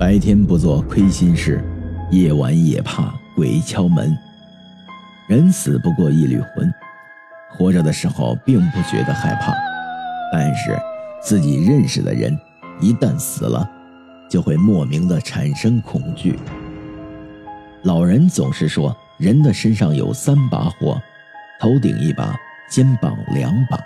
[0.00, 1.62] 白天不做亏心事，
[2.10, 4.16] 夜晚也怕鬼敲门。
[5.28, 6.72] 人死不过一缕魂，
[7.50, 9.52] 活着的时候并不觉得害怕，
[10.32, 10.74] 但是
[11.22, 12.34] 自己认识的人
[12.80, 13.70] 一旦死了，
[14.26, 16.38] 就会莫名的产生恐惧。
[17.82, 20.98] 老人总是说，人的身上有三把火，
[21.60, 22.34] 头顶一把，
[22.70, 23.78] 肩膀两把。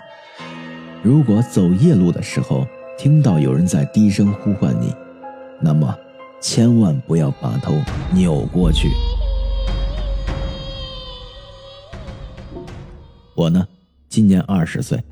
[1.03, 2.65] 如果走夜路的时候
[2.97, 4.95] 听到有人在低声呼唤你，
[5.59, 5.93] 那么
[6.47, 7.73] 千万不要把头
[8.13, 8.87] 扭过去。
[13.33, 13.67] 我呢，
[14.07, 15.03] 今年二十岁，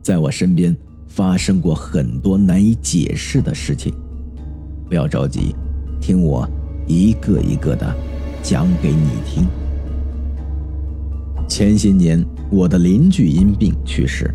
[0.00, 0.74] 在我身边
[1.06, 3.92] 发生过很多难以解释的事情。
[4.88, 5.54] 不要着急，
[6.00, 6.48] 听我
[6.86, 7.94] 一个一个的
[8.42, 9.46] 讲给你听。
[11.46, 14.34] 前些年，我的邻居因病去世，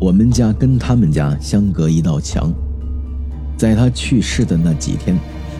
[0.00, 2.54] 我们家跟他们家相隔一道墙。
[3.58, 5.18] 在他去世的那几天，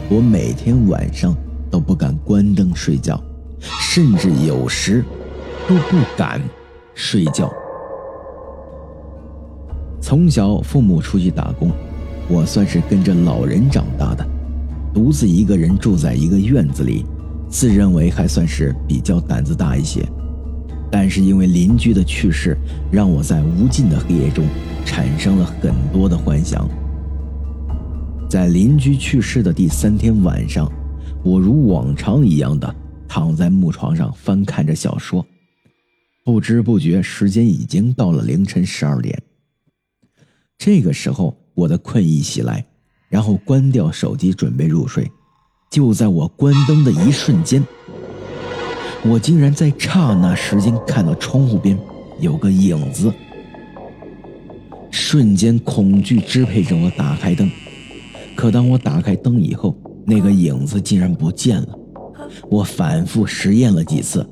[0.09, 1.35] 我每天晚上
[1.68, 3.21] 都不敢关灯睡觉，
[3.60, 5.04] 甚至有时
[5.68, 6.40] 都不敢。
[6.95, 7.52] 睡觉。
[10.01, 11.71] 从小父母出去打工，
[12.29, 14.24] 我算是跟着老人长大的，
[14.95, 17.04] 独自一个人住在一个院子里，
[17.51, 20.07] 自认为还算是比较胆子大一些。
[20.90, 22.57] 但是因为邻居的去世，
[22.90, 24.46] 让我在无尽的黑夜中
[24.84, 26.66] 产生了很多的幻想。
[28.29, 30.71] 在邻居去世的第三天晚上，
[31.23, 32.74] 我如往常一样的
[33.07, 35.24] 躺在木床上翻看着小说。
[36.24, 39.23] 不知不觉，时间已经到了凌晨十二点。
[40.59, 42.66] 这个时候，我的困意袭来，
[43.09, 45.09] 然后关掉手机，准备入睡。
[45.71, 47.65] 就在我关灯的一瞬间，
[49.05, 51.79] 我竟然在刹那时间看到窗户边
[52.18, 53.13] 有个影子。
[54.90, 57.49] 瞬间，恐惧支配着我，打开灯。
[58.37, 61.68] 可当我打开灯以后，那个影子竟然不见了。
[62.51, 64.25] 我反复实验了几次，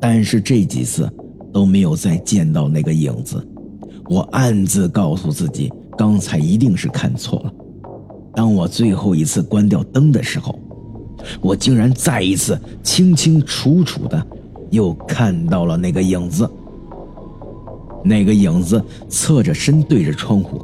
[0.00, 1.10] 但是这几次。
[1.52, 3.40] 都没有再见到那个影子，
[4.10, 7.52] 我暗自告诉自己，刚才一定是看错了。
[8.34, 10.58] 当我最后一次关掉灯的时候，
[11.40, 14.20] 我竟然再一次清清楚楚的
[14.72, 16.50] 又看到了那个影子。
[18.04, 20.60] 那个影子侧着身对着窗户，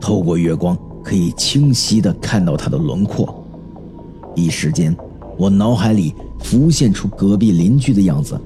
[0.00, 3.44] 透过月光可以清晰的看到他的轮廓。
[4.34, 4.96] 一时间，
[5.36, 8.40] 我脑海里浮现出隔壁邻居的样子。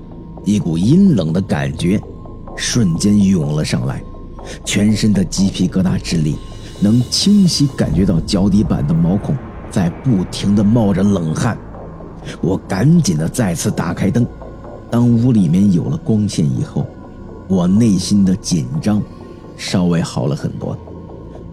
[0.44, 2.00] 一股阴冷的感觉
[2.56, 4.02] 瞬间涌了上来，
[4.64, 6.36] 全身的鸡皮疙瘩直立，
[6.80, 9.36] 能清晰感觉到脚底板的毛孔
[9.70, 11.58] 在不停的冒着冷汗。
[12.40, 14.26] 我赶紧的再次打开灯，
[14.90, 16.86] 当屋里面有了光线以后，
[17.48, 19.02] 我内心的紧张
[19.56, 20.76] 稍微好了很多。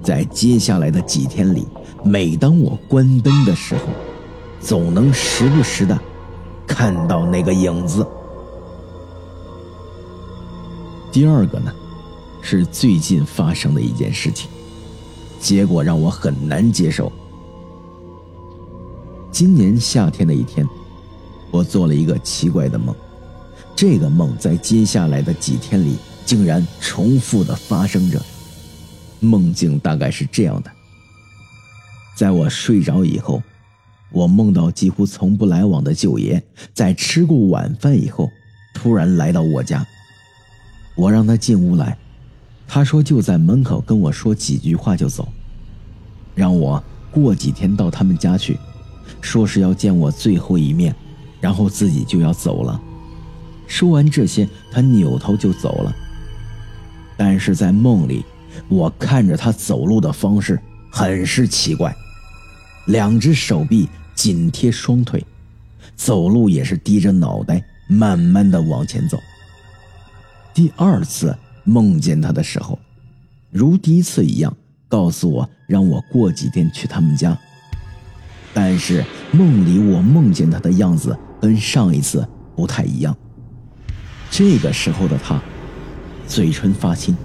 [0.03, 1.65] 在接下来的几天里，
[2.03, 3.83] 每当我关灯的时候，
[4.59, 5.97] 总能时不时的
[6.67, 8.05] 看到那个影子。
[11.09, 11.71] 第二个呢，
[12.41, 14.49] 是最近发生的一件事情，
[15.39, 17.09] 结果让我很难接受。
[19.31, 20.67] 今年夏天的一天，
[21.49, 22.93] 我做了一个奇怪的梦，
[23.73, 28.21] 这个梦在接下来的几天里竟然重复的发生着。
[29.23, 30.71] 梦境大概是这样的：
[32.15, 33.41] 在我睡着以后，
[34.11, 38.29] 我梦到几乎从不来往的舅爷，在吃过晚饭以后，
[38.75, 39.85] 突然来到我家。
[40.95, 41.97] 我让他进屋来，
[42.67, 45.27] 他说就在门口跟我说几句话就走，
[46.35, 48.59] 让我过几天到他们家去，
[49.21, 50.93] 说是要见我最后一面，
[51.41, 52.79] 然后自己就要走了。
[53.65, 55.95] 说完这些，他扭头就走了。
[57.17, 58.23] 但是在梦里，
[58.67, 60.59] 我看着他走路的方式
[60.91, 61.95] 很是奇怪，
[62.85, 65.25] 两只手臂紧贴双腿，
[65.95, 69.17] 走路也是低着脑袋，慢慢的往前走。
[70.53, 72.77] 第二次梦见他的时候，
[73.49, 74.55] 如第一次一样，
[74.87, 77.37] 告诉我让我过几天去他们家。
[78.53, 83.17] 但是梦里我梦见他的样子跟上一次不太一样。
[84.29, 85.41] 这个时候的他，
[86.27, 87.17] 嘴唇发青，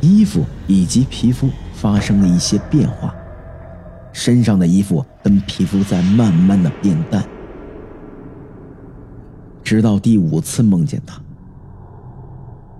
[0.00, 3.14] 衣服以及皮肤发生了一些变化，
[4.12, 7.24] 身上的衣服跟皮肤在慢慢的变淡。
[9.62, 11.20] 直到第五次梦见他。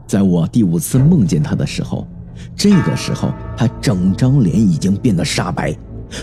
[0.06, 2.08] 在我第五次梦见他的时候，
[2.56, 5.76] 这个时候他整张脸已经变得煞白，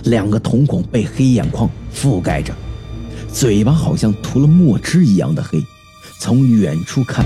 [0.05, 2.51] 两个瞳孔被黑眼眶覆盖着，
[3.31, 5.63] 嘴巴好像涂了墨汁一样的黑，
[6.19, 7.23] 从远处看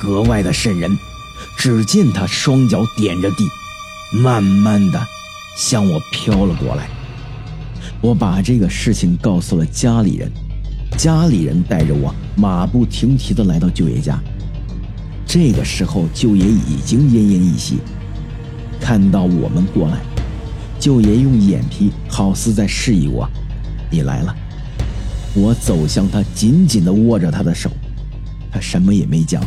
[0.00, 0.90] 格外的瘆人。
[1.62, 3.48] 只见他双脚点着地，
[4.10, 5.00] 慢慢的
[5.56, 6.88] 向我飘了过来。
[8.00, 10.28] 我把这个事情告诉了家里人，
[10.98, 14.20] 家里人带着我马不停蹄的来到舅爷家。
[15.24, 17.78] 这个时候，舅爷已经奄奄一息。
[18.80, 19.98] 看到我们过来，
[20.80, 23.24] 舅爷用眼皮好似在示意我
[23.88, 24.34] ：“你来了。”
[25.32, 27.70] 我走向他，紧紧的握着他的手。
[28.50, 29.40] 他什么也没讲，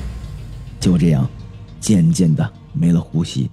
[0.80, 1.30] 就这样，
[1.86, 3.48] 渐渐的没了呼吸。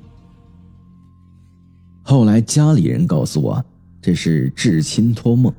[2.02, 3.62] 后来家里人告诉我。
[4.00, 5.54] 这是至亲托梦，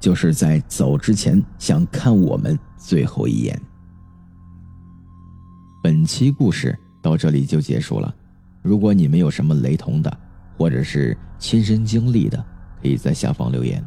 [0.00, 3.60] 就是在走之前想看我们最后一眼。
[5.82, 8.14] 本期故事到这里就结束了。
[8.62, 10.18] 如果你们有什么雷同的，
[10.56, 12.42] 或者是亲身经历的，
[12.80, 13.84] 可以在下方留言。